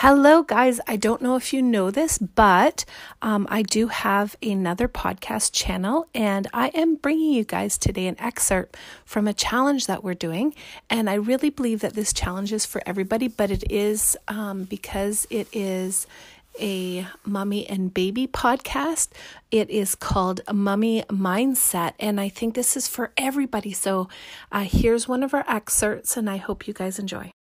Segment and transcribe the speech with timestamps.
[0.00, 0.80] Hello, guys.
[0.86, 2.84] I don't know if you know this, but
[3.20, 8.14] um, I do have another podcast channel, and I am bringing you guys today an
[8.20, 10.54] excerpt from a challenge that we're doing.
[10.88, 15.26] And I really believe that this challenge is for everybody, but it is um, because
[15.30, 16.06] it is
[16.60, 19.08] a mummy and baby podcast.
[19.50, 23.72] It is called Mummy Mindset, and I think this is for everybody.
[23.72, 24.08] So
[24.52, 27.32] uh, here's one of our excerpts, and I hope you guys enjoy.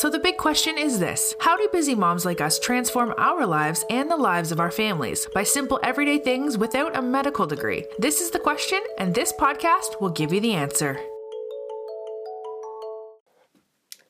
[0.00, 3.84] So, the big question is this How do busy moms like us transform our lives
[3.90, 7.84] and the lives of our families by simple everyday things without a medical degree?
[7.98, 10.98] This is the question, and this podcast will give you the answer.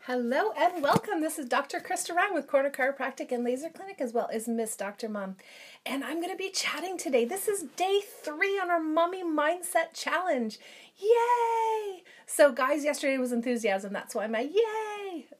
[0.00, 1.22] Hello and welcome.
[1.22, 1.80] This is Dr.
[1.80, 5.08] Krista Ryan with Corner Chiropractic and Laser Clinic, as well as Miss Dr.
[5.08, 5.36] Mom.
[5.86, 7.24] And I'm going to be chatting today.
[7.24, 10.58] This is day three on our Mummy Mindset Challenge.
[10.98, 12.02] Yay!
[12.26, 13.94] So, guys, yesterday was enthusiasm.
[13.94, 14.87] That's why a yay.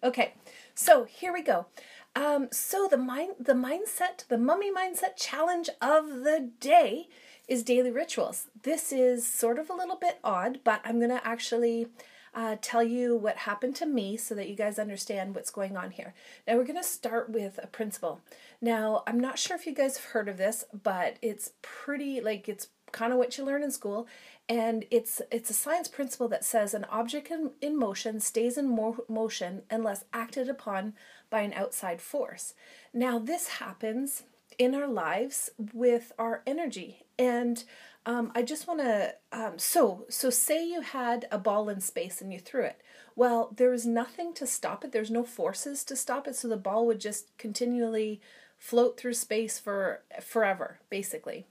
[0.03, 0.35] Okay,
[0.75, 1.67] so here we go.
[2.15, 7.09] Um, so the mind, the mindset, the mummy mindset challenge of the day
[7.49, 8.47] is daily rituals.
[8.63, 11.89] This is sort of a little bit odd, but I'm gonna actually
[12.35, 15.91] uh, tell you what happened to me so that you guys understand what's going on
[15.91, 16.15] here.
[16.47, 18.21] Now we're gonna start with a principle.
[18.61, 22.49] Now I'm not sure if you guys have heard of this, but it's pretty like
[22.49, 24.07] it's kind of what you learn in school.
[24.49, 28.69] And it's it's a science principle that says an object in, in motion stays in
[28.69, 30.95] mo- motion unless acted upon
[31.29, 32.55] by an outside force.
[32.95, 34.23] Now this happens
[34.59, 37.05] in our lives with our energy.
[37.19, 37.63] And
[38.07, 42.23] um, i just want to um, so so say you had a ball in space
[42.23, 42.81] and you threw it.
[43.15, 44.93] Well there is nothing to stop it.
[44.93, 46.37] There's no forces to stop it.
[46.37, 48.21] So the ball would just continually
[48.59, 51.47] float through space for forever basically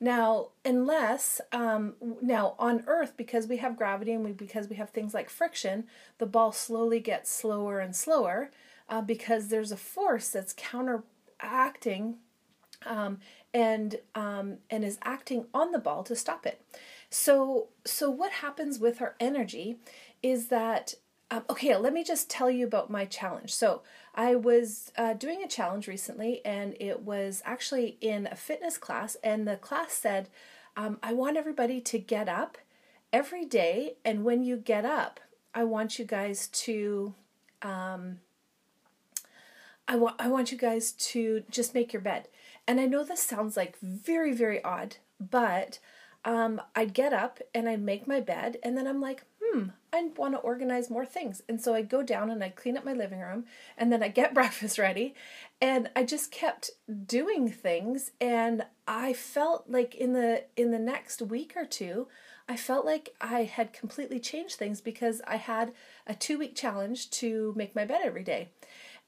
[0.00, 4.90] now, unless um, now on Earth, because we have gravity and we because we have
[4.90, 5.84] things like friction,
[6.16, 8.50] the ball slowly gets slower and slower
[8.88, 12.16] uh, because there's a force that's counteracting
[12.86, 13.18] um,
[13.52, 16.62] and um, and is acting on the ball to stop it.
[17.10, 19.76] So so what happens with our energy
[20.22, 20.94] is that
[21.30, 23.54] um, okay, let me just tell you about my challenge.
[23.54, 23.82] So,
[24.14, 29.16] I was uh, doing a challenge recently, and it was actually in a fitness class,
[29.22, 30.28] and the class said,
[30.76, 32.58] um, I want everybody to get up
[33.12, 35.20] every day, and when you get up,
[35.54, 37.14] I want you guys to.
[37.62, 38.20] Um,
[39.88, 42.28] I want I want you guys to just make your bed.
[42.66, 45.80] And I know this sounds like very very odd, but
[46.24, 50.08] um, I'd get up and I'd make my bed, and then I'm like, hmm, I
[50.16, 51.42] want to organize more things.
[51.48, 53.44] And so I go down and I clean up my living room
[53.76, 55.14] and then I get breakfast ready.
[55.60, 56.70] And I just kept
[57.06, 62.08] doing things and I felt like in the in the next week or two,
[62.48, 65.72] I felt like I had completely changed things because I had
[66.06, 68.48] a 2-week challenge to make my bed every day.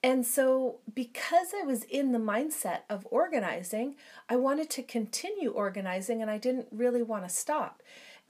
[0.04, 3.94] And so, because I was in the mindset of organizing,
[4.28, 7.82] I wanted to continue organizing and I didn't really want to stop.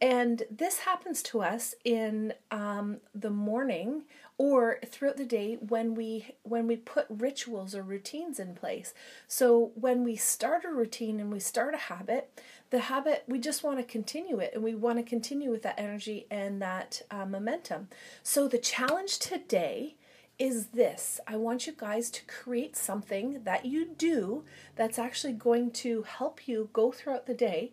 [0.02, 4.02] And this happens to us in um, the morning
[4.36, 8.94] or throughout the day when we when we put rituals or routines in place.
[9.28, 12.36] So when we start a routine and we start a habit,
[12.70, 15.78] the habit we just want to continue it and we want to continue with that
[15.78, 17.86] energy and that uh, momentum.
[18.24, 19.94] So the challenge today
[20.36, 24.42] is this I want you guys to create something that you do
[24.74, 27.70] that's actually going to help you go throughout the day.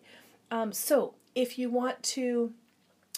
[0.52, 2.52] Um, so if you want to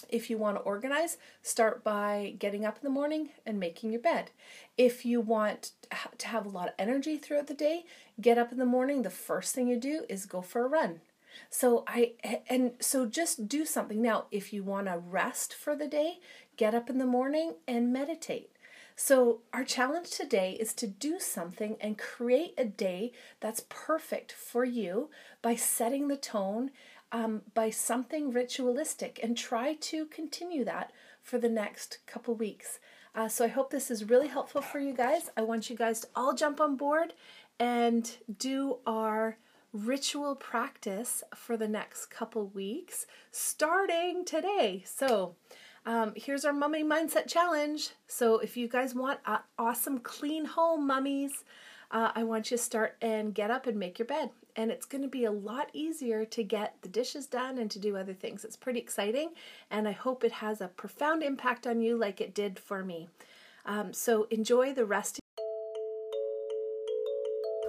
[0.09, 4.01] if you want to organize, start by getting up in the morning and making your
[4.01, 4.29] bed.
[4.77, 5.71] If you want
[6.17, 7.85] to have a lot of energy throughout the day,
[8.21, 9.01] get up in the morning.
[9.01, 11.01] The first thing you do is go for a run.
[11.49, 12.11] So I
[12.47, 14.01] and so just do something.
[14.01, 16.19] Now, if you want to rest for the day,
[16.57, 18.53] get up in the morning and meditate.
[18.95, 24.63] So, our challenge today is to do something and create a day that's perfect for
[24.63, 25.09] you
[25.41, 26.69] by setting the tone
[27.13, 30.91] um, by something ritualistic and try to continue that
[31.21, 32.79] for the next couple weeks.
[33.15, 35.29] Uh, so I hope this is really helpful for you guys.
[35.37, 37.13] I want you guys to all jump on board
[37.59, 39.37] and do our
[39.71, 44.83] ritual practice for the next couple weeks starting today.
[44.85, 45.35] So,
[45.85, 47.89] um, here's our mummy mindset challenge.
[48.07, 51.43] So, if you guys want an awesome clean home, mummies,
[51.91, 54.31] uh, I want you to start and get up and make your bed.
[54.55, 57.79] And it's going to be a lot easier to get the dishes done and to
[57.79, 58.45] do other things.
[58.45, 59.31] It's pretty exciting,
[59.71, 63.09] and I hope it has a profound impact on you like it did for me.
[63.65, 65.17] Um, so enjoy the rest.
[65.17, 65.23] Of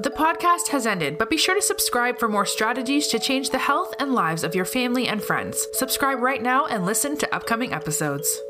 [0.02, 3.58] the podcast has ended, but be sure to subscribe for more strategies to change the
[3.58, 5.66] health and lives of your family and friends.
[5.74, 8.40] Subscribe right now and listen to upcoming episodes.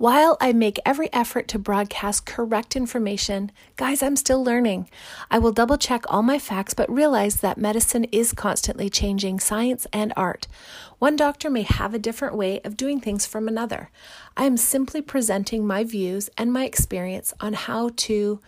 [0.00, 4.88] While I make every effort to broadcast correct information, guys, I'm still learning.
[5.30, 9.86] I will double check all my facts, but realize that medicine is constantly changing science
[9.92, 10.46] and art.
[11.00, 13.90] One doctor may have a different way of doing things from another.
[14.38, 18.40] I am simply presenting my views and my experience on how to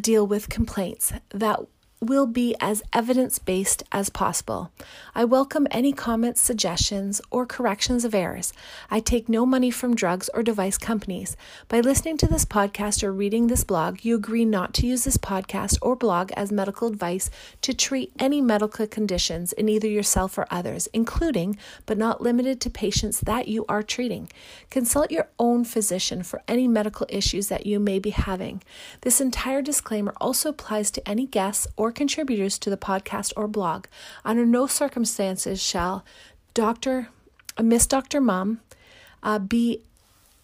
[0.00, 1.60] deal with complaints that
[2.00, 4.70] will be as evidence based as possible.
[5.14, 8.52] I welcome any comments, suggestions, or corrections of errors.
[8.90, 11.36] I take no money from drugs or device companies.
[11.66, 15.16] By listening to this podcast or reading this blog, you agree not to use this
[15.16, 17.30] podcast or blog as medical advice
[17.62, 22.70] to treat any medical conditions in either yourself or others, including but not limited to
[22.70, 24.30] patients that you are treating.
[24.70, 28.62] Consult your own physician for any medical issues that you may be having.
[29.00, 33.48] This entire disclaimer also applies to any guests or or contributors to the podcast or
[33.48, 33.86] blog.
[34.22, 36.04] Under no circumstances shall
[36.52, 37.08] Dr.
[37.56, 38.20] Uh, Miss Dr.
[38.20, 38.60] Mom
[39.22, 39.80] uh, be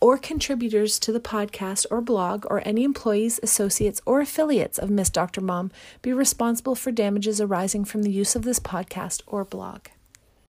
[0.00, 5.10] or contributors to the podcast or blog or any employees, associates, or affiliates of Miss
[5.10, 5.42] Dr.
[5.42, 5.70] Mom
[6.00, 9.88] be responsible for damages arising from the use of this podcast or blog.